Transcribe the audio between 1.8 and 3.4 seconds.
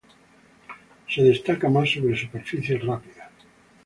sobre superficies rápidas.